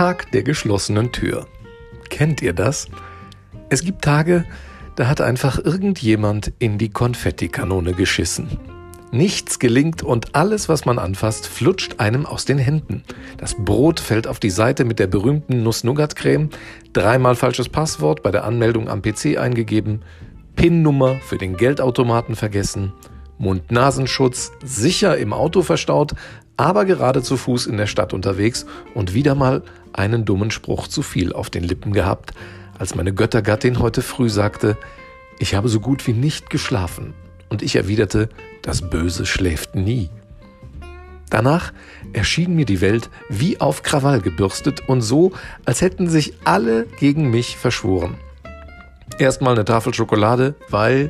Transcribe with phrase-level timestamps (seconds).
[0.00, 1.46] Tag der geschlossenen Tür.
[2.08, 2.88] Kennt ihr das?
[3.68, 4.46] Es gibt Tage,
[4.96, 8.48] da hat einfach irgendjemand in die Konfettikanone geschissen.
[9.12, 13.04] Nichts gelingt und alles, was man anfasst, flutscht einem aus den Händen.
[13.36, 16.48] Das Brot fällt auf die Seite mit der berühmten Nuss-Nougat-Creme,
[16.94, 20.00] dreimal falsches Passwort bei der Anmeldung am PC eingegeben,
[20.56, 22.94] PIN-Nummer für den Geldautomaten vergessen,
[23.40, 26.14] Mund-Nasenschutz sicher im Auto verstaut,
[26.56, 31.02] aber gerade zu Fuß in der Stadt unterwegs und wieder mal einen dummen Spruch zu
[31.02, 32.32] viel auf den Lippen gehabt,
[32.78, 34.76] als meine Göttergattin heute früh sagte,
[35.38, 37.14] ich habe so gut wie nicht geschlafen
[37.48, 38.28] und ich erwiderte,
[38.62, 40.10] das Böse schläft nie.
[41.30, 41.72] Danach
[42.12, 45.32] erschien mir die Welt wie auf Krawall gebürstet und so,
[45.64, 48.16] als hätten sich alle gegen mich verschworen.
[49.18, 51.08] Erstmal eine Tafel Schokolade, weil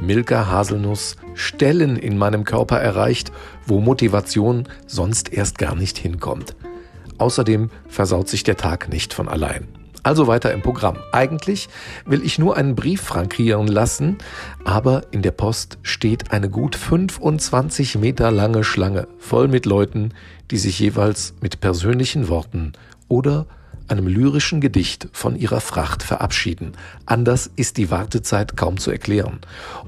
[0.00, 3.32] Milka Haselnuss Stellen in meinem Körper erreicht,
[3.66, 6.56] wo Motivation sonst erst gar nicht hinkommt.
[7.18, 9.68] Außerdem versaut sich der Tag nicht von allein.
[10.02, 10.98] Also weiter im Programm.
[11.12, 11.70] Eigentlich
[12.04, 14.18] will ich nur einen Brief frankieren lassen,
[14.64, 20.12] aber in der Post steht eine gut 25 Meter lange Schlange voll mit Leuten,
[20.50, 22.72] die sich jeweils mit persönlichen Worten
[23.08, 23.46] oder
[23.88, 26.72] einem lyrischen Gedicht von ihrer Fracht verabschieden.
[27.06, 29.40] Anders ist die Wartezeit kaum zu erklären.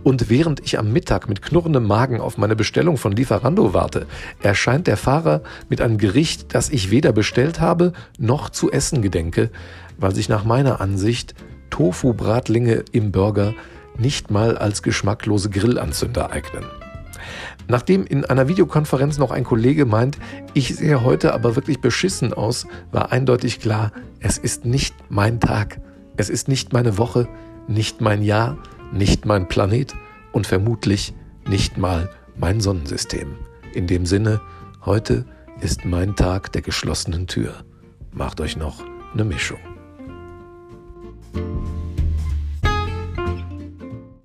[0.04, 4.06] Und während ich am Mittag mit knurrendem Magen auf meine Bestellung von Lieferando warte,
[4.42, 9.50] erscheint der Fahrer mit einem Gericht, das ich weder bestellt habe noch zu essen gedenke,
[9.98, 11.34] weil sich nach meiner Ansicht
[11.70, 13.54] Tofu-Bratlinge im Burger
[13.98, 16.64] nicht mal als geschmacklose Grillanzünder eignen.
[17.68, 20.18] Nachdem in einer Videokonferenz noch ein Kollege meint,
[20.54, 25.80] ich sehe heute aber wirklich beschissen aus, war eindeutig klar, es ist nicht mein Tag,
[26.16, 27.28] es ist nicht meine Woche,
[27.68, 28.58] nicht mein Jahr,
[28.92, 29.94] nicht mein Planet
[30.32, 31.14] und vermutlich
[31.48, 33.36] nicht mal mein Sonnensystem.
[33.74, 34.40] In dem Sinne,
[34.84, 35.24] heute
[35.60, 37.54] ist mein Tag der geschlossenen Tür.
[38.12, 38.82] Macht euch noch
[39.14, 39.75] eine Mischung.